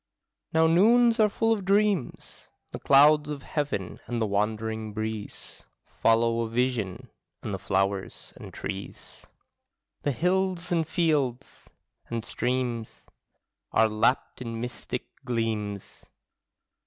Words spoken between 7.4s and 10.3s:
and the flowers and trees, The